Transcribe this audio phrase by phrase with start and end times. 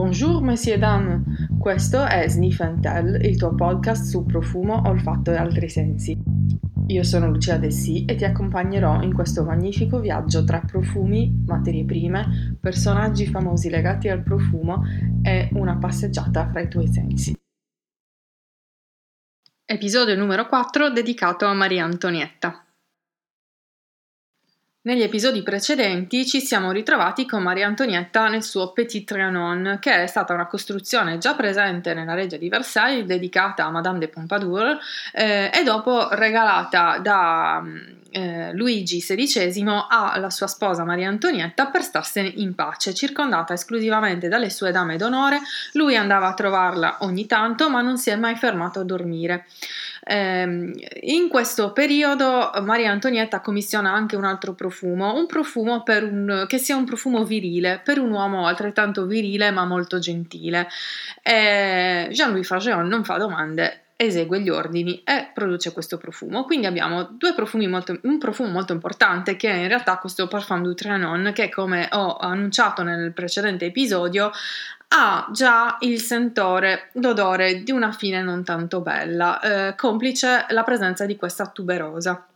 [0.00, 1.20] Bonjour, messieurs dames.
[1.58, 6.18] Questo è Sniff and Tell, il tuo podcast su profumo, olfatto e altri sensi.
[6.86, 12.56] Io sono Lucia Dessì e ti accompagnerò in questo magnifico viaggio tra profumi, materie prime,
[12.58, 14.82] personaggi famosi legati al profumo
[15.20, 17.36] e una passeggiata fra i tuoi sensi.
[19.66, 22.69] Episodio numero 4 dedicato a Maria Antonietta.
[24.82, 30.06] Negli episodi precedenti ci siamo ritrovati con Maria Antonietta nel suo Petit Trianon, che è
[30.06, 34.78] stata una costruzione già presente nella reggia di Versailles dedicata a Madame de Pompadour
[35.12, 37.62] eh, e dopo regalata da
[38.10, 44.50] eh, Luigi XVI alla sua sposa Maria Antonietta per starsene in pace, circondata esclusivamente dalle
[44.50, 45.40] sue dame d'onore.
[45.72, 49.46] Lui andava a trovarla ogni tanto, ma non si è mai fermato a dormire.
[50.02, 56.58] Eh, in questo periodo Maria Antonietta commissiona anche un altro profumo, un profumo un, che
[56.58, 60.68] sia un profumo virile, per un uomo altrettanto virile ma molto gentile.
[61.22, 66.44] Eh, Jean-Louis Fargeon non fa domande esegue gli ordini e produce questo profumo.
[66.44, 70.62] Quindi abbiamo due profumi molto, un profumo molto importante che è in realtà questo Parfum
[70.62, 74.30] du Trianon che come ho annunciato nel precedente episodio
[74.92, 81.04] ha già il sentore, l'odore di una fine non tanto bella, eh, complice la presenza
[81.04, 82.29] di questa tuberosa.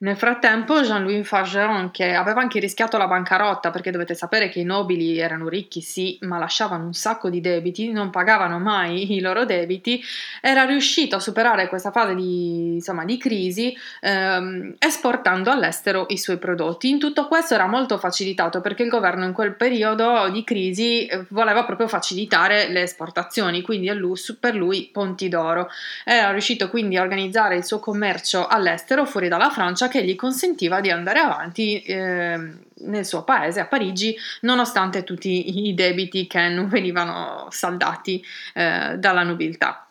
[0.00, 4.64] Nel frattempo Jean-Louis Fargeron, che aveva anche rischiato la bancarotta, perché dovete sapere che i
[4.64, 9.44] nobili erano ricchi sì, ma lasciavano un sacco di debiti, non pagavano mai i loro
[9.44, 10.00] debiti,
[10.40, 16.38] era riuscito a superare questa fase di, insomma, di crisi ehm, esportando all'estero i suoi
[16.38, 16.88] prodotti.
[16.88, 21.24] In tutto questo era molto facilitato perché il governo in quel periodo di crisi eh,
[21.30, 23.90] voleva proprio facilitare le esportazioni, quindi
[24.38, 25.68] per lui ponti d'oro.
[26.04, 30.80] Era riuscito quindi a organizzare il suo commercio all'estero, fuori dalla Francia, che gli consentiva
[30.80, 32.38] di andare avanti eh,
[32.80, 38.22] nel suo paese, a Parigi, nonostante tutti i debiti che non venivano saldati
[38.54, 39.87] eh, dalla nobiltà.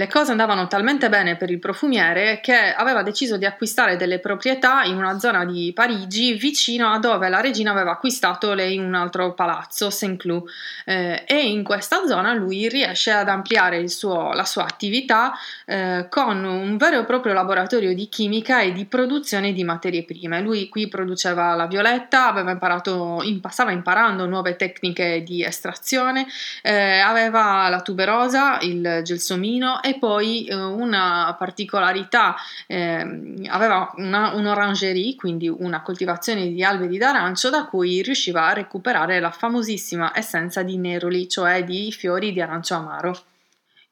[0.00, 4.82] Le cose andavano talmente bene per il profumiere che aveva deciso di acquistare delle proprietà
[4.84, 9.34] in una zona di Parigi vicino a dove la regina aveva acquistato lei un altro
[9.34, 10.48] palazzo, Saint-Cloud,
[10.86, 15.34] eh, e in questa zona lui riesce ad ampliare suo, la sua attività
[15.66, 20.40] eh, con un vero e proprio laboratorio di chimica e di produzione di materie prime.
[20.40, 26.26] Lui qui produceva la violetta, aveva imparato, stava imparando nuove tecniche di estrazione,
[26.62, 32.36] eh, aveva la tuberosa, il gelsomino e poi eh, una particolarità,
[32.66, 39.20] eh, aveva una, un'orangerie, quindi una coltivazione di alberi d'arancio da cui riusciva a recuperare
[39.20, 43.29] la famosissima essenza di neroli, cioè di fiori di arancio amaro.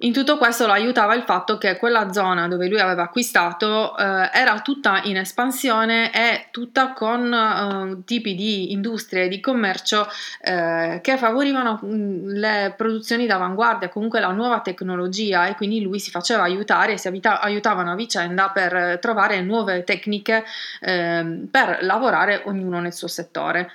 [0.03, 4.31] In tutto questo lo aiutava il fatto che quella zona dove lui aveva acquistato eh,
[4.33, 10.07] era tutta in espansione e tutta con eh, tipi di industrie e di commercio
[10.41, 16.13] eh, che favorivano mm, le produzioni d'avanguardia, comunque la nuova tecnologia e quindi lui si
[16.13, 20.45] faceva aiutare e si abita- aiutavano a vicenda per trovare nuove tecniche
[20.81, 23.69] ehm, per lavorare ognuno nel suo settore.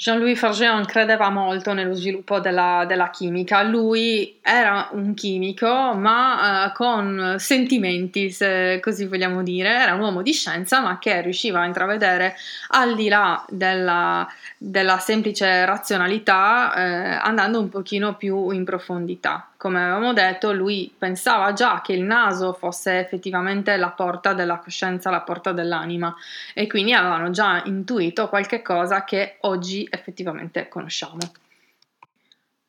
[0.00, 3.64] Jean-Louis Fargeon credeva molto nello sviluppo della, della, chimica.
[3.64, 9.70] Lui era un chimico, ma uh, con sentimenti, se così vogliamo dire.
[9.70, 12.36] Era un uomo di scienza, ma che riusciva a intravedere
[12.68, 14.24] al di là della,
[14.56, 19.50] della semplice razionalità, eh, andando un pochino più in profondità.
[19.58, 25.10] Come avevamo detto, lui pensava già che il naso fosse effettivamente la porta della coscienza,
[25.10, 26.14] la porta dell'anima,
[26.54, 31.18] e quindi avevano già intuito qualche cosa che oggi effettivamente conosciamo.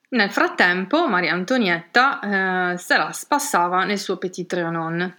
[0.10, 5.16] Nel frattempo, Maria Antonietta eh, se la spassava nel suo Petit Trianon,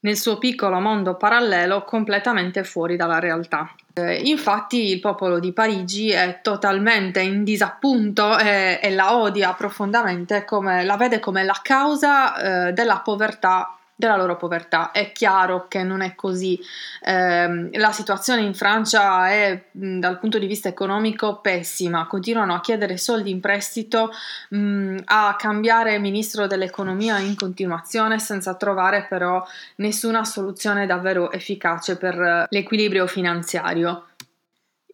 [0.00, 3.72] nel suo piccolo mondo parallelo completamente fuori dalla realtà.
[3.96, 10.44] Eh, infatti il popolo di Parigi è totalmente in disappunto e, e la odia profondamente,
[10.44, 14.90] come, la vede come la causa eh, della povertà della loro povertà.
[14.90, 16.58] È chiaro che non è così.
[17.00, 22.96] Eh, la situazione in Francia è dal punto di vista economico pessima, continuano a chiedere
[22.96, 24.10] soldi in prestito,
[24.50, 29.44] mh, a cambiare ministro dell'economia in continuazione senza trovare però
[29.76, 34.06] nessuna soluzione davvero efficace per l'equilibrio finanziario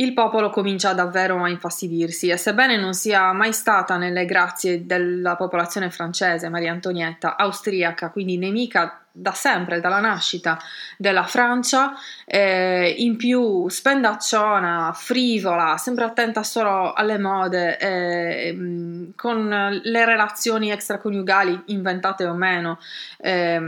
[0.00, 5.36] il popolo comincia davvero a infastidirsi e sebbene non sia mai stata nelle grazie della
[5.36, 10.58] popolazione francese, Maria Antonietta, austriaca, quindi nemica da sempre, dalla nascita
[10.96, 20.04] della Francia, eh, in più spendacciona, frivola, sempre attenta solo alle mode, eh, con le
[20.04, 22.78] relazioni extraconiugali inventate o meno.
[23.18, 23.60] Eh,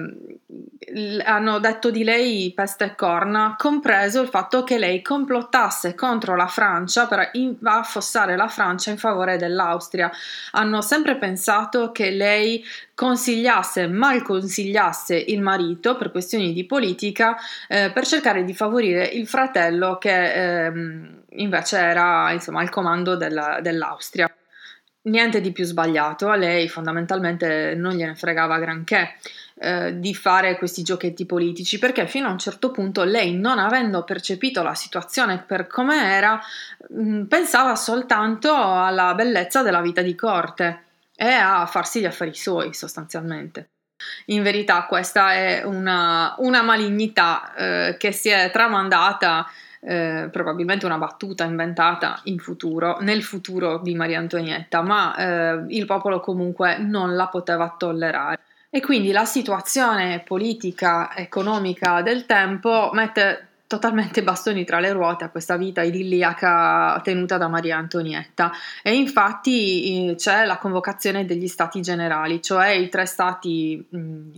[1.25, 6.47] hanno detto di lei peste e corna, compreso il fatto che lei complottasse contro la
[6.47, 7.31] Francia per
[7.63, 10.11] affossare la Francia in favore dell'Austria.
[10.53, 12.65] Hanno sempre pensato che lei
[13.03, 19.27] consigliasse, mal consigliasse il marito per questioni di politica eh, per cercare di favorire il
[19.27, 20.73] fratello che eh,
[21.31, 24.33] invece era insomma al comando della, dell'Austria.
[25.05, 29.17] Niente di più sbagliato, a lei fondamentalmente non gliene fregava granché
[29.57, 34.05] eh, di fare questi giochetti politici perché fino a un certo punto lei non avendo
[34.05, 36.41] percepito la situazione per come era
[36.91, 40.85] mh, mm, pensava soltanto alla bellezza della vita di corte
[41.23, 43.71] e a farsi gli affari suoi sostanzialmente.
[44.27, 49.47] In verità questa è una, una malignità eh, che si è tramandata
[49.81, 55.87] eh, probabilmente una battuta inventata in futuro, nel futuro di Maria Antonietta, ma eh, il
[55.87, 58.41] popolo comunque non la poteva tollerare.
[58.69, 65.31] E quindi la situazione politica, economica del tempo mette totalmente bastoni tra le ruote a
[65.31, 68.53] questa vita idilliaca tenuta da Maria Antonietta.
[68.83, 74.31] E infatti eh, c'è la convocazione degli stati generali, cioè i tre stati, mm,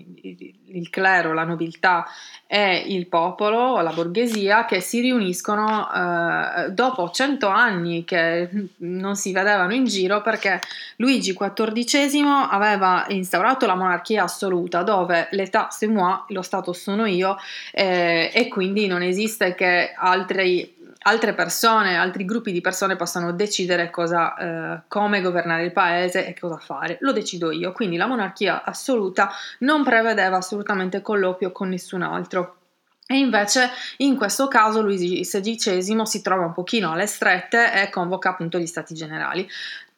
[0.66, 2.06] il clero, la nobiltà
[2.46, 8.48] e il popolo, la borghesia, che si riuniscono eh, dopo cento anni che
[8.78, 10.60] non si vedevano in giro perché
[10.96, 17.36] Luigi XIV aveva instaurato la monarchia assoluta dove l'età c'est moi, lo Stato sono io
[17.72, 23.32] eh, e quindi non esiste esiste che altri, altre persone, altri gruppi di persone possano
[23.32, 26.98] decidere cosa, eh, come governare il paese e cosa fare.
[27.00, 27.72] Lo decido io.
[27.72, 29.30] Quindi la monarchia assoluta
[29.60, 32.58] non prevedeva assolutamente colloquio con nessun altro.
[33.06, 33.68] E invece
[33.98, 38.66] in questo caso Luigi XVI si trova un pochino alle strette e convoca appunto gli
[38.66, 39.46] stati generali.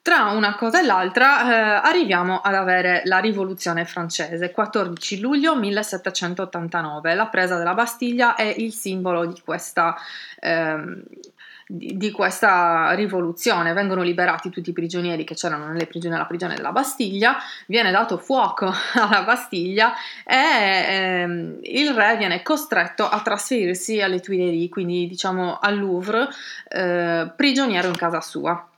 [0.07, 7.13] Tra una cosa e l'altra eh, arriviamo ad avere la rivoluzione francese, 14 luglio 1789.
[7.13, 9.97] La presa della Bastiglia è il simbolo di questa,
[10.39, 11.03] eh,
[11.67, 13.73] di, questa rivoluzione.
[13.73, 18.17] Vengono liberati tutti i prigionieri che c'erano nelle prigioni, nella prigione della Bastiglia, viene dato
[18.17, 19.91] fuoco alla Bastiglia
[20.23, 26.29] e ehm, il re viene costretto a trasferirsi alle Tuileries, quindi diciamo al Louvre,
[26.69, 28.69] eh, prigioniero in casa sua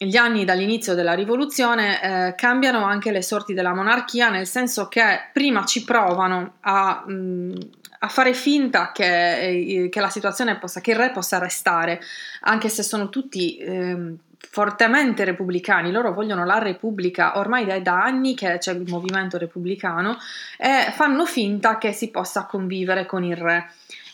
[0.00, 5.28] gli anni dall'inizio della rivoluzione eh, cambiano anche le sorti della monarchia, nel senso che
[5.32, 7.54] prima ci provano a, mh, mm,
[8.00, 12.00] a fare finta che, eh, che, la situazione possa, che il re possa restare,
[12.42, 18.36] anche se sono tutti eh, fortemente repubblicani, loro vogliono la repubblica ormai da, da anni
[18.36, 20.16] che c'è il movimento repubblicano
[20.56, 23.68] e fanno finta che si possa convivere con il re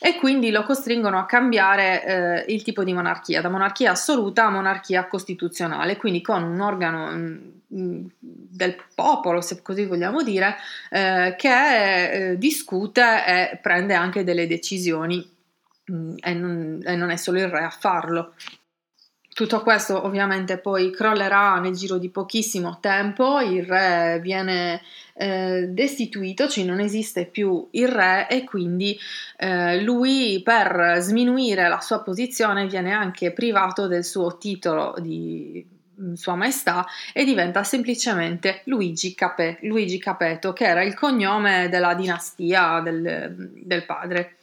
[0.06, 4.51] e quindi lo costringono a cambiare eh, il tipo di monarchia, da monarchia assoluta a
[4.51, 7.41] monarchia costituzionale, quindi con un organo mh,
[7.75, 10.56] mm, mm, del popolo, se così vogliamo dire,
[10.91, 15.27] eh, che eh, discute e prende anche delle decisioni
[15.87, 18.35] mh, mm, e, non, e non è solo il re a farlo.
[19.35, 24.81] Tutto questo ovviamente poi crollerà nel giro di pochissimo tempo, il re viene
[25.15, 28.97] eh, destituito, cioè non esiste più il re e quindi
[29.37, 35.67] eh, lui per sminuire la sua posizione viene anche privato del suo titolo di
[36.01, 41.95] mm, sua Maestà e diventa semplicemente Luigi, Capè, Luigi Capeto, che era il cognome della
[41.95, 43.35] dinastia del,
[43.65, 44.37] del padre.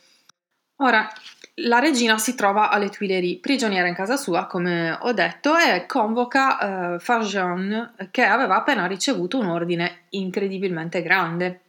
[0.82, 1.10] Ora,
[1.56, 6.96] la regina si trova alle Tuileries, prigioniera in casa sua, come ho detto, e convoca
[6.96, 11.62] eh, Farjeon, che aveva appena ricevuto un ordine incredibilmente grande.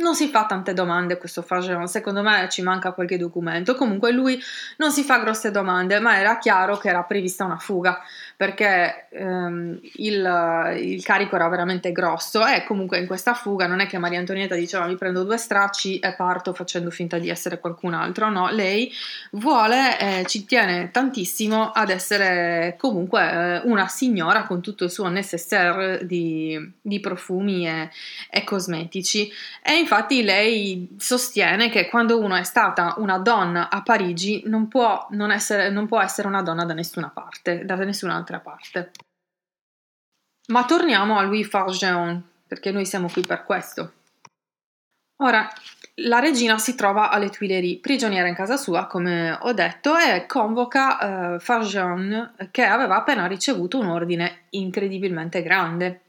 [0.00, 3.74] Non si fa tante domande questo Fageron, secondo me ci manca qualche documento.
[3.74, 4.40] Comunque lui
[4.78, 8.00] non si fa grosse domande, ma era chiaro che era prevista una fuga
[8.40, 13.86] perché ehm, il, il, carico era veramente grosso e comunque in questa fuga non è
[13.86, 17.92] che Maria Antonietta diceva mi prendo due stracci e parto facendo finta di essere qualcun
[17.92, 18.90] altro, no, lei
[19.32, 25.08] vuole, eh, ci tiene tantissimo ad essere comunque eh, una signora con tutto il suo
[25.08, 27.90] necessaire di, di profumi e,
[28.30, 29.30] e cosmetici.
[29.62, 35.08] E infatti lei sostiene che quando uno è stata una donna a Parigi non può,
[35.10, 38.90] non essere, non può essere una donna da nessuna parte, da nessun'altra un'altra parte.
[40.48, 43.92] Ma torniamo a Louis Fargeon, perché noi siamo qui per questo.
[45.22, 45.48] Ora,
[45.96, 51.34] la regina si trova alle Tuileries, prigioniera in casa sua, come ho detto, e convoca
[51.34, 56.00] eh, Fargeon, che aveva appena ricevuto un ordine incredibilmente grande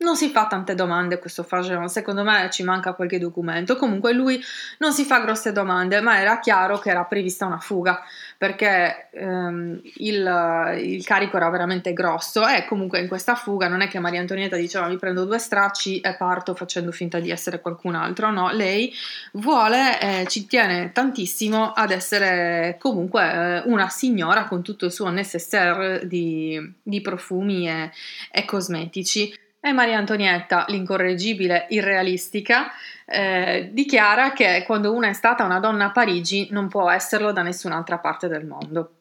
[0.00, 3.76] non si fa tante domande questo Fageron, secondo me ci manca qualche documento.
[3.76, 4.40] Comunque lui
[4.78, 8.02] non si fa grosse domande, ma era chiaro che era prevista una fuga
[8.40, 13.88] perché ehm, il, il, carico era veramente grosso e comunque in questa fuga non è
[13.88, 17.94] che Maria Antonietta diceva mi prendo due stracci e parto facendo finta di essere qualcun
[17.94, 18.94] altro, no, lei
[19.32, 25.10] vuole, eh, ci tiene tantissimo ad essere comunque eh, una signora con tutto il suo
[25.10, 27.90] necessaire di, di profumi e,
[28.30, 29.48] e cosmetici.
[29.62, 32.70] E Maria Antonietta, l'incorreggibile irrealistica,
[33.04, 37.42] eh, dichiara che quando una è stata una donna a Parigi non può esserlo da
[37.42, 38.99] nessun'altra parte del mondo.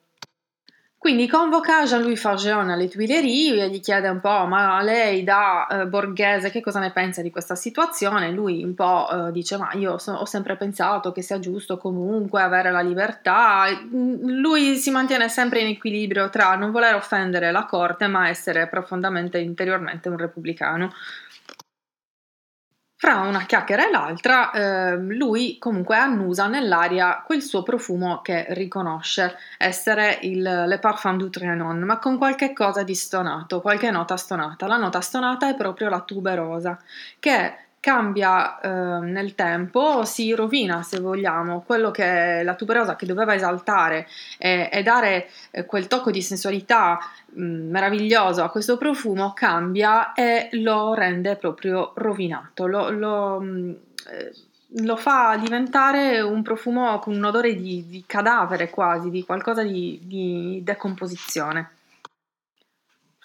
[1.00, 5.88] Quindi convoca Jean-Louis Fargeon alle Tuileries e gli chiede un po', ma lei da eh,
[5.88, 8.32] borghese che cosa ne pensa di questa situazione?
[8.32, 12.41] Lui un po' eh, dice, ma io so, ho sempre pensato che sia giusto comunque
[12.41, 13.68] avere la libertà.
[13.91, 19.38] Lui si mantiene sempre in equilibrio tra non voler offendere la corte ma essere profondamente
[19.38, 20.91] interiormente un repubblicano.
[23.01, 29.38] Fra una chiacchiera e l'altra, eh, lui comunque annusa nell'aria quel suo profumo che riconosce
[29.58, 34.68] essere il Le Parfum du Trianon, ma con qualche cosa di stonato, qualche nota stonata.
[34.68, 36.77] La nota stonata è proprio la tuberosa,
[37.20, 38.69] che cambia eh,
[39.05, 44.07] nel tempo, si rovina se vogliamo, quello che la tuberosa che doveva esaltare
[44.38, 50.13] e, e dare eh, quel tocco di sensualità mh, mm, meraviglioso a questo profumo cambia
[50.13, 53.71] e lo rende proprio rovinato, lo, lo, mh, mm,
[54.12, 54.33] eh,
[54.83, 60.00] lo fa diventare un profumo con un odore di, di cadavere quasi, di qualcosa di,
[60.03, 61.71] di decomposizione.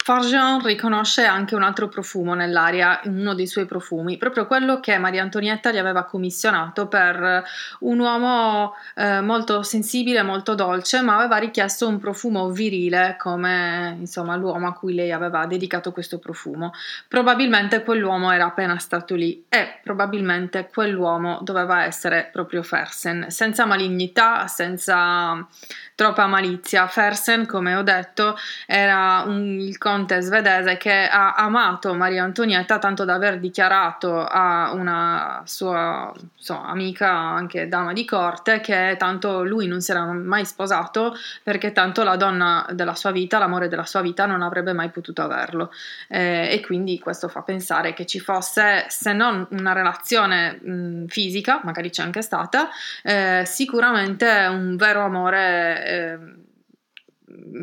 [0.05, 5.23] Farjean riconosce anche un altro profumo nell'aria, uno dei suoi profumi, proprio quello che Maria
[5.23, 7.43] Antonietta gli aveva commissionato per
[7.79, 14.35] un uomo eh, molto sensibile, molto dolce, ma aveva richiesto un profumo virile come insomma
[14.35, 16.71] l'uomo a cui lei aveva dedicato questo profumo.
[17.07, 24.45] Probabilmente quell'uomo era appena stato lì e probabilmente quell'uomo doveva essere proprio Fersen, senza malignità,
[24.45, 25.47] senza
[25.95, 26.85] troppa malizia.
[26.87, 28.37] Fersen, come ho detto,
[28.67, 34.73] era un, il conte svedese che ha amato Maria Antonietta tanto da aver dichiarato a
[34.73, 40.45] una sua so, amica, anche dama di corte, che tanto lui non si era mai
[40.45, 44.89] sposato perché tanto la donna della sua vita, l'amore della sua vita, non avrebbe mai
[44.89, 45.71] potuto averlo.
[46.07, 51.61] Eh, e quindi questo fa pensare che ci fosse, se non una relazione mh, fisica,
[51.63, 52.69] magari c'è anche stata,
[53.01, 56.19] eh, sicuramente un vero amore eh,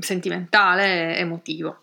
[0.00, 1.78] sentimentale, emotivo.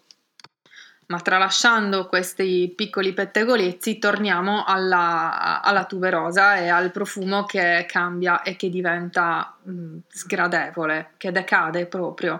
[1.08, 8.55] Ma tralasciando questi piccoli pettegolezzi, torniamo alla, alla, tuberosa e al profumo che cambia e
[8.55, 12.39] che diventa mh, sgradevole, che decade proprio.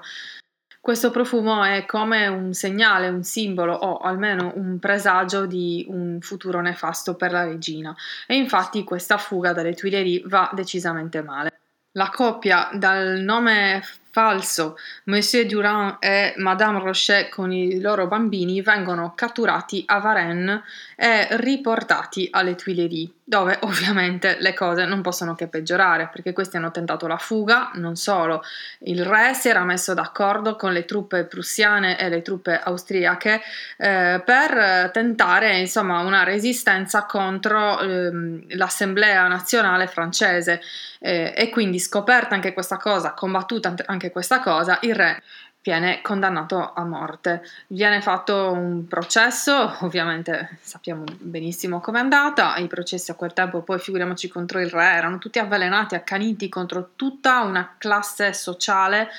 [0.82, 6.62] Questo profumo è come un segnale, un simbolo o almeno un presagio di un futuro
[6.62, 7.94] nefasto per la regina
[8.26, 11.59] e infatti questa fuga dalle Tuileries va decisamente male.
[12.00, 14.78] La coppia dal nome falso.
[15.06, 20.62] Monsieur Durand e Madame Rocher con i loro bambini vengono catturati a Varennes
[20.96, 26.72] e riportati alle Tuileries, dove ovviamente le cose non possono che peggiorare, perché questi hanno
[26.72, 28.44] tentato la fuga, non solo,
[28.80, 33.42] il re si era messo d'accordo con le truppe prussiane e le truppe austriache
[33.78, 38.12] eh, per tentare insomma una resistenza contro eh,
[38.50, 40.62] l'Assemblea nazionale francese.
[41.02, 45.22] Eh, e quindi scoperta anche questa cosa, combattuta anche questa cosa, il re
[45.62, 47.44] viene condannato a morte.
[47.68, 53.80] Viene fatto un processo, ovviamente sappiamo benissimo com'è andata, i processi a quel tempo poi
[53.80, 59.10] figuriamoci contro il re, erano tutti avvelenati, accaniti contro tutta una classe sociale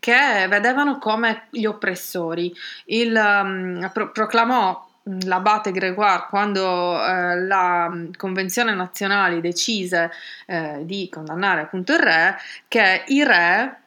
[0.00, 2.52] che vedevano come gli oppressori.
[2.86, 10.12] Il, um, pro- proclamò l'abate Gregoire quando eh, la convenzione nazionale decise
[10.46, 12.36] eh, di condannare appunto il re
[12.68, 13.81] che i re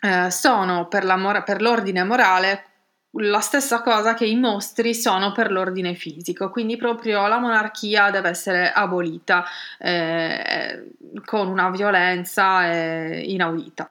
[0.00, 2.64] eh, sono per, mora- per l'ordine morale
[3.12, 8.28] la stessa cosa che i mostri sono per l'ordine fisico, quindi proprio la monarchia deve
[8.28, 9.44] essere abolita
[9.78, 10.92] eh,
[11.24, 13.90] con una violenza eh, inaudita.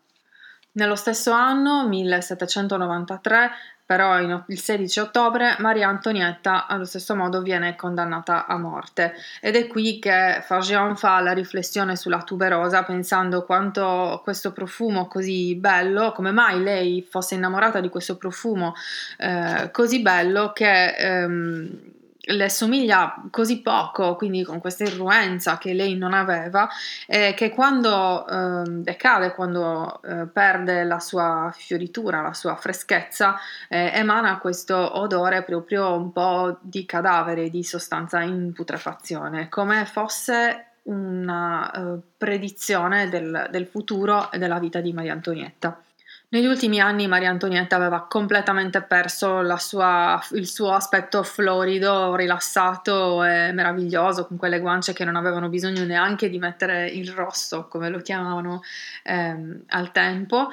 [0.74, 3.52] Nello stesso anno, 1793,
[3.88, 9.14] però il 16 ottobre Maria Antonietta allo stesso modo viene condannata a morte.
[9.40, 15.56] Ed è qui che Fargeon fa la riflessione sulla tuberosa pensando quanto questo profumo così
[15.56, 18.74] bello, come mai lei fosse innamorata di questo profumo
[19.18, 21.96] eh, così bello che ehm,
[22.28, 26.68] le somiglia così poco, quindi con questa irruenza che lei non aveva,
[27.06, 33.36] eh, che quando eh, decade, quando eh, perde la sua fioritura, la sua freschezza,
[33.70, 40.64] eh, emana questo odore proprio un po' di cadavere, di sostanza in putrefazione, come fosse
[40.88, 45.82] una uh, predizione del, del futuro e della vita di Maria Antonietta.
[46.30, 53.54] Negli ultimi anni Maria Antonietta aveva completamente perso sua, il suo aspetto florido, rilassato e
[53.54, 58.00] meraviglioso, con quelle guance che non avevano bisogno neanche di mettere il rosso, come lo
[58.00, 58.62] chiamavano
[59.04, 60.50] ehm, al tempo.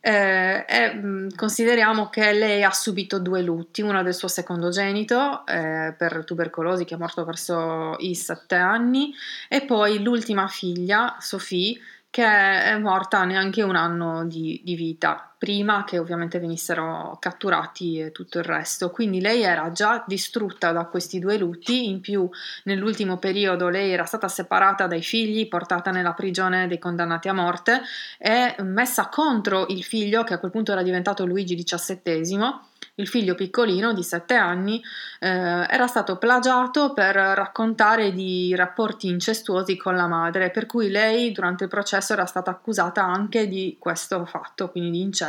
[0.00, 5.94] Eh, e mm, consideriamo che lei ha subito due lutti, uno del suo secondogenito eh,
[5.96, 9.12] per tubercolosi che è morto verso i sette anni
[9.48, 11.80] e poi l'ultima figlia, Sophie,
[12.16, 18.12] che è morta neanche un anno di, di, vita, prima che ovviamente venissero catturati e
[18.12, 18.90] tutto il resto.
[18.90, 22.28] Quindi lei era già distrutta da questi due lutti, in più
[22.64, 27.82] nell'ultimo periodo lei era stata separata dai figli, portata nella prigione dei condannati a morte
[28.18, 33.34] e messa contro il figlio, che a quel punto era diventato Luigi XVII il figlio
[33.34, 34.82] piccolino di 7 anni
[35.18, 41.30] eh, era stato plagiato per raccontare di rapporti incestuosi con la madre, per cui lei
[41.32, 45.25] durante il processo era stata accusata anche di questo fatto, quindi di incesto.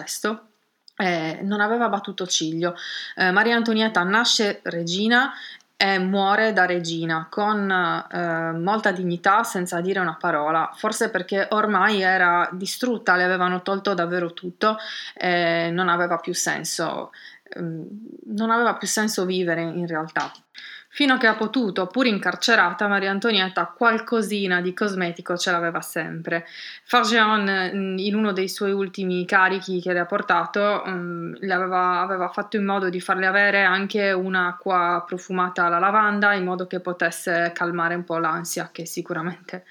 [0.95, 2.75] Eh, non aveva battuto ciglio.
[3.15, 5.31] Eh, Maria Antonietta nasce regina
[5.79, 12.01] e muore da regina con eh, molta dignità senza dire una parola, forse perché ormai
[12.01, 14.77] era distrutta, le avevano tolto davvero tutto
[15.13, 17.11] e non aveva più senso
[17.55, 17.87] Ehm,
[18.25, 20.31] non aveva più senso vivere in realtà.
[20.89, 26.45] Fino a che ha potuto, pur incarcerata, Maria Antonietta qualcosina di cosmetico ce l'aveva sempre.
[26.83, 32.01] Fargeon, mm, in uno dei suoi ultimi carichi che le ha portato, um, le aveva,
[32.01, 36.79] aveva, fatto in modo di farle avere anche un'acqua profumata alla lavanda, in modo che
[36.79, 39.65] potesse calmare un po' l'ansia che sicuramente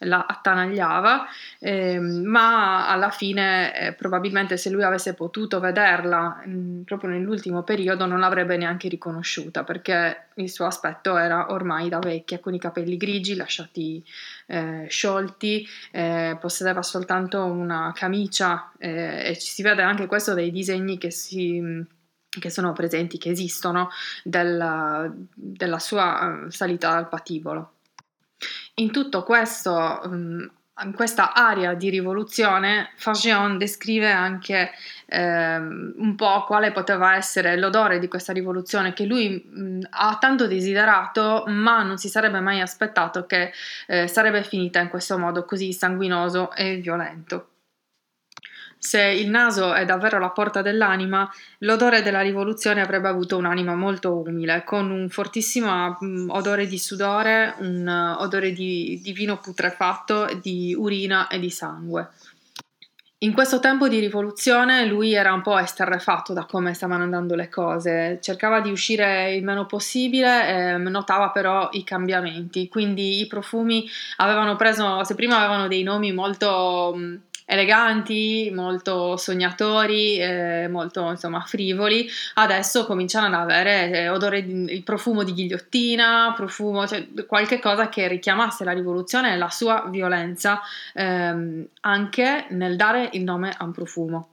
[0.00, 1.26] la attanagliava,
[1.58, 7.62] eh, ma alla fine eh, probabilmente se lui avesse potuto vederla mh, mm, proprio nell'ultimo
[7.62, 12.58] periodo non l'avrebbe neanche riconosciuta perché il suo aspetto era ormai da vecchia, con i
[12.58, 14.02] capelli grigi lasciati
[14.46, 20.50] eh, sciolti, eh, possedeva soltanto una camicia eh, e ci si vede anche questo dai
[20.50, 21.86] disegni che si
[22.38, 23.90] che sono presenti, che esistono,
[24.22, 27.72] della, della sua eh, salita al patibolo.
[28.74, 30.44] In tutto questo, mm,
[30.84, 34.70] in questa area di rivoluzione, Fagion descrive anche
[35.06, 40.16] eh, un po' quale poteva essere l'odore di questa rivoluzione che lui mh, mm, ha
[40.18, 43.52] tanto desiderato, ma non si sarebbe mai aspettato che
[43.86, 47.46] eh, sarebbe finita in questo modo così sanguinoso e violento.
[48.82, 54.16] Se il naso è davvero la porta dell'anima, l'odore della rivoluzione avrebbe avuto un'anima molto
[54.16, 60.26] umile, con un fortissimo um, odore di sudore, un uh, odore di, di vino putrefatto,
[60.40, 62.08] di urina e di sangue.
[63.18, 67.50] In questo tempo di rivoluzione lui era un po' esterrefatto da come stavano andando le
[67.50, 73.86] cose, cercava di uscire il meno possibile, eh, notava però i cambiamenti, quindi i profumi
[74.16, 76.96] avevano preso, se prima avevano dei nomi molto
[77.50, 84.84] eleganti, molto sognatori, eh, molto insomma frivoli, adesso cominciano ad avere eh, odore di, il
[84.84, 90.60] profumo di ghigliottina, profumo, cioè qualche cosa che richiamasse la rivoluzione e la sua violenza
[90.94, 94.28] ehm, anche nel dare il nome a un profumo.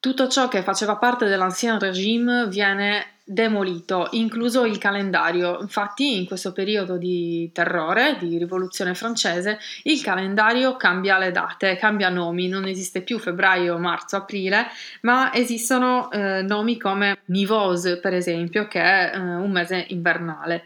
[0.00, 5.58] Tutto ciò che faceva parte dell'ancien regime viene demolito, incluso il calendario.
[5.60, 12.08] Infatti, in questo periodo di terrore, di rivoluzione francese, il calendario cambia le date, cambia
[12.08, 14.66] nomi, non esiste più febbraio, marzo, aprile,
[15.02, 20.64] ma esistono eh, nomi come Nivose, per esempio, che è eh, un mese invernale.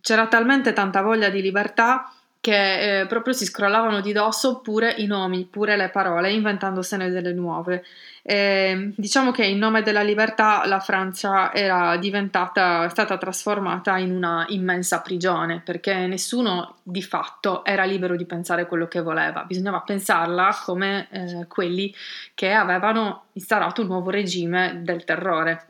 [0.00, 5.06] C'era talmente tanta voglia di libertà che eh, proprio si scrollavano di dosso pure i
[5.06, 7.84] nomi, pure le parole, inventandosene delle nuove.
[8.22, 14.46] E, diciamo che in nome della libertà la Francia era diventata, stata trasformata in una
[14.48, 20.56] immensa prigione perché nessuno di fatto era libero di pensare quello che voleva, bisognava pensarla
[20.64, 21.94] come eh, quelli
[22.34, 25.66] che avevano instaurato un nuovo regime del terrore.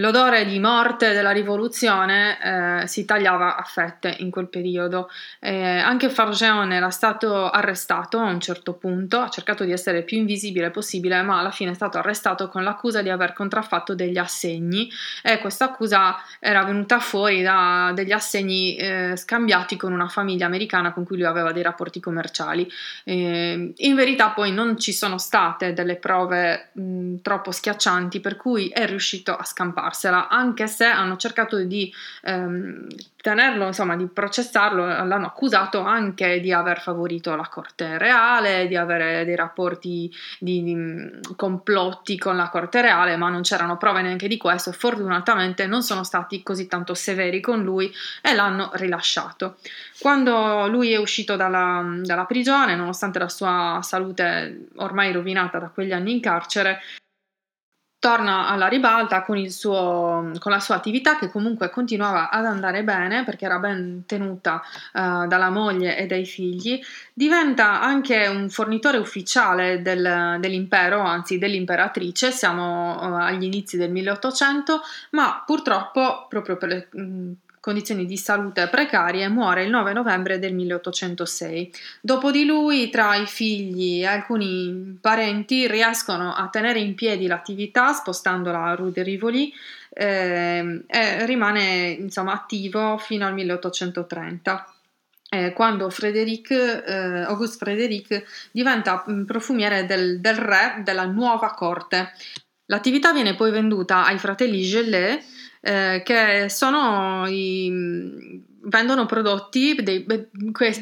[0.00, 2.38] L'odore di morte della rivoluzione
[2.82, 5.10] eh, si tagliava a fette in quel periodo.
[5.38, 10.16] Eh, anche Fargeon era stato arrestato a un certo punto, ha cercato di essere più
[10.16, 14.90] invisibile possibile, ma alla fine è stato arrestato con l'accusa di aver contraffatto degli assegni
[15.22, 20.94] e questa accusa era venuta fuori da degli assegni eh, scambiati con una famiglia americana
[20.94, 22.66] con cui lui aveva dei rapporti commerciali.
[23.04, 28.86] in verità poi non ci sono state delle prove mh, troppo schiaccianti per cui è
[28.86, 32.86] riuscito a scampare farsela, anche se hanno cercato di ehm,
[33.20, 39.24] tenerlo, insomma, di processarlo, l'hanno accusato anche di aver favorito la corte reale, di avere
[39.24, 44.36] dei rapporti di, di complotti con la corte reale, ma non c'erano prove neanche di
[44.36, 44.72] questo.
[44.72, 49.56] Fortunatamente non sono stati così tanto severi con lui e l'hanno rilasciato.
[49.98, 55.92] Quando lui è uscito dalla, dalla prigione, nonostante la sua salute ormai rovinata da quegli
[55.92, 56.80] anni in carcere,
[58.00, 63.24] torna alla ribalta con, suo, con, la sua attività che comunque continuava ad andare bene
[63.24, 64.62] perché era ben tenuta
[64.94, 66.80] uh, dalla moglie e dai figli,
[67.12, 74.80] diventa anche un fornitore ufficiale del, dell'impero, anzi dell'imperatrice, siamo uh, agli inizi del 1800,
[75.10, 76.88] ma purtroppo proprio per le...
[76.90, 81.72] Mh, condizioni di salute precarie, muore il 9 novembre del 1806.
[82.00, 87.92] Dopo di lui, tra i figli e alcuni parenti, riescono a tenere in piedi l'attività
[87.92, 89.52] spostandola a Rue de Rivoli
[89.90, 94.74] eh, e rimane insomma, attivo fino al 1830.
[95.32, 102.12] Eh, quando Frédéric, eh, Auguste Frédéric diventa mm, profumiere del, del re della nuova corte.
[102.66, 105.22] L'attività viene poi venduta ai fratelli Gellet
[105.60, 110.04] eh, che sono i, vendono prodotti, dei,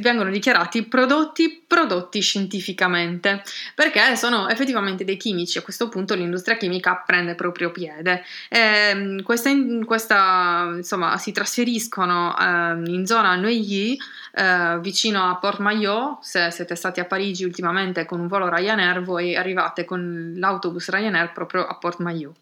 [0.01, 3.43] vengono dichiarati prodotti prodotti scientificamente,
[3.75, 5.59] perché sono effettivamente dei chimici.
[5.59, 8.25] A questo punto l'industria chimica prende proprio piede.
[8.49, 9.51] E, questa,
[9.85, 13.97] questa, insomma, si trasferiscono eh, in zona Neuilly,
[14.35, 16.23] eh, vicino a Port Maillot.
[16.23, 21.33] Se siete stati a Parigi ultimamente con un volo Ryanair, voi arrivate con l'autobus Ryanair
[21.33, 22.35] proprio a Port Maillot.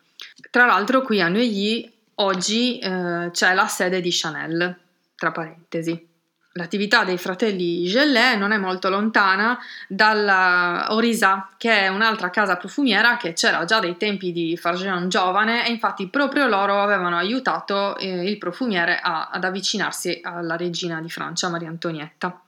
[0.50, 4.74] Tra l'altro, qui a Neuilly Oggi eh, c'è la sede di Chanel,
[5.16, 6.14] tra parentesi.
[6.52, 13.18] L'attività dei fratelli Gellet non è molto lontana dalla Orisa, che è un'altra casa profumiera
[13.18, 18.26] che c'era già dai tempi di Fargeon giovane e infatti proprio loro avevano aiutato eh,
[18.26, 22.40] il profumiere a, ad avvicinarsi alla regina di Francia, Maria Antonietta.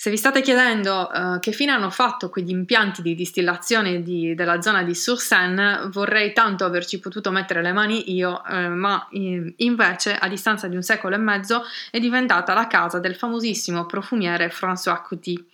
[0.00, 4.62] Se vi state chiedendo uh, che fine hanno fatto quegli impianti di distillazione di, della
[4.62, 10.14] zona di Sur-Seine, vorrei tanto averci potuto mettere le mani io, uh, ma in, invece
[10.14, 15.02] a distanza di un secolo e mezzo è diventata la casa del famosissimo profumiere François
[15.02, 15.44] Coty,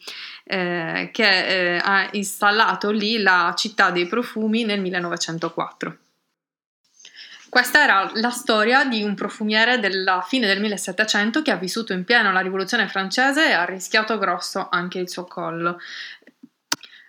[0.44, 5.96] eh, che eh, ha installato lì la città dei profumi nel 1904.
[7.54, 12.02] Questa era la storia di un profumiere della fine del 1700 che ha vissuto in
[12.02, 15.78] pieno la rivoluzione francese e ha rischiato grosso anche il suo collo.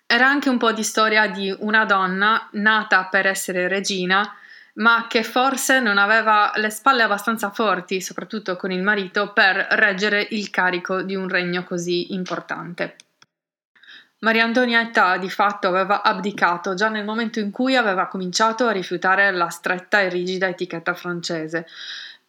[0.05, 4.35] Era anche un po' di storia di una donna nata per essere regina,
[4.73, 10.27] ma che forse non aveva le spalle abbastanza forti, soprattutto con il marito, per reggere
[10.29, 12.97] il carico di un regno così importante.
[14.25, 19.29] Maria Antonietta di fatto aveva abdicato già nel momento in cui aveva cominciato a rifiutare
[19.29, 21.67] la stretta e rigida etichetta francese.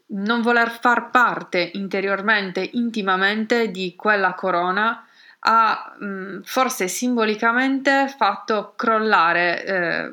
[0.09, 5.07] Non voler far parte interiormente, intimamente di quella corona
[5.39, 10.11] ha mh, mm, forse simbolicamente fatto crollare eh,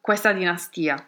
[0.00, 1.02] questa dinastia.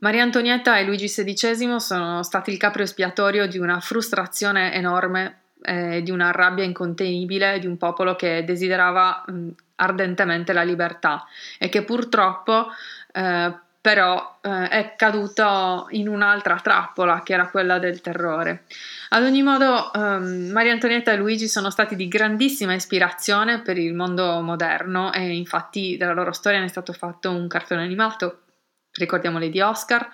[0.00, 6.02] Maria Antonietta e Luigi XVI sono stati il capro espiatorio di una frustrazione enorme eh,
[6.02, 11.26] di una rabbia incontenibile di un popolo che desiderava mh, ardentemente la libertà
[11.58, 12.68] e che purtroppo
[13.12, 13.52] eh,
[13.84, 18.64] però eh, è caduto in un'altra trappola che era quella del terrore.
[19.10, 23.92] Ad ogni modo, ehm, Maria Antonietta e Luigi sono stati di grandissima ispirazione per il
[23.92, 28.44] mondo moderno e infatti della loro storia ne è stato fatto un cartone animato,
[28.92, 30.08] ricordiamoli di Oscar,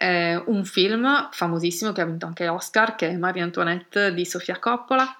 [0.00, 4.58] eh, un film famosissimo che ha vinto anche Oscar, che è Marie Antoinette di Sofia
[4.58, 5.14] Coppola,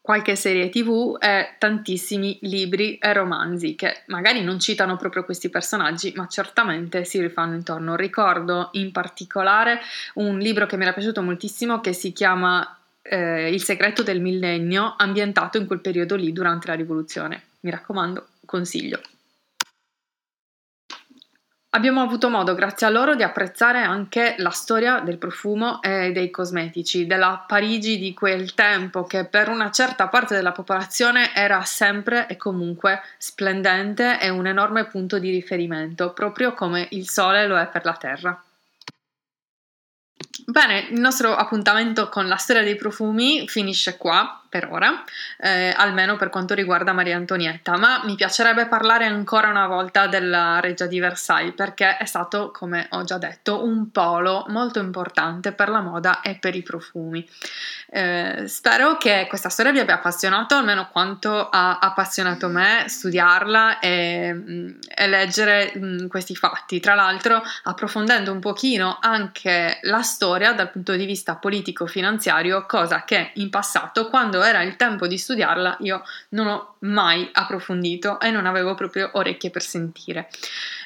[0.00, 6.12] qualche serie tv e tantissimi libri e romanzi che magari non citano proprio questi personaggi,
[6.14, 7.96] ma certamente si rifanno intorno.
[7.96, 9.80] Ricordo in particolare
[10.14, 14.94] un libro che mi era piaciuto moltissimo che si chiama eh, Il segreto del millennio,
[14.96, 17.42] ambientato in quel periodo lì durante la rivoluzione.
[17.60, 19.00] Mi raccomando, consiglio.
[21.72, 26.28] Abbiamo avuto modo, grazie a loro, di apprezzare anche la storia del profumo e dei
[26.28, 32.26] cosmetici, della Parigi di quel tempo che per una certa parte della popolazione era sempre
[32.26, 37.68] e comunque splendente e un enorme punto di riferimento, proprio come il sole lo è
[37.68, 38.44] per la Terra.
[40.46, 44.39] Bene, il nostro appuntamento con la storia dei profumi finisce qua.
[44.50, 45.04] Per ora,
[45.38, 50.58] eh, almeno per quanto riguarda Maria Antonietta, ma mi piacerebbe parlare ancora una volta della
[50.58, 55.68] Reggia di Versailles perché è stato, come ho già detto, un polo molto importante per
[55.68, 57.26] la moda e per i profumi.
[57.92, 64.32] Eh, spero che questa storia vi abbia appassionato almeno quanto ha appassionato me studiarla e,
[64.32, 66.80] mm, e leggere mh, mm, questi fatti.
[66.80, 73.30] Tra l'altro, approfondendo un pochino anche la storia dal punto di vista politico-finanziario, cosa che
[73.34, 78.46] in passato, quando era il tempo di studiarla, io non ho mai approfondito e non
[78.46, 80.28] avevo proprio orecchie per sentire.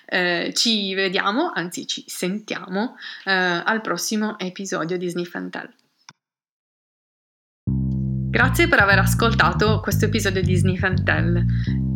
[0.06, 5.70] Eh, ci vediamo, anzi ci sentiamo eh, al prossimo episodio di Sniff and Tell.
[8.34, 11.44] Grazie per aver ascoltato questo episodio di Sniff and Tell.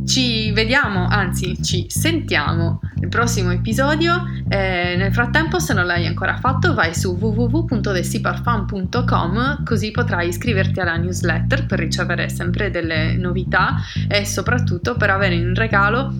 [0.06, 4.22] Ci vediamo, anzi ci sentiamo nel prossimo episodio.
[4.48, 10.96] Eh, nel frattempo, se non l'hai ancora fatto, vai su www.desiparfum.com così potrai iscriverti alla
[10.96, 16.14] newsletter per ricevere sempre delle novità e soprattutto per avere in regalo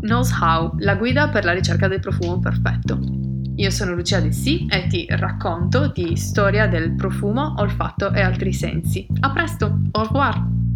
[0.00, 3.31] Knows How, la guida per la ricerca del profumo perfetto.
[3.56, 9.06] Io sono Lucia Dessi e ti racconto di storia del profumo, olfatto e altri sensi.
[9.20, 10.71] A presto, au revoir!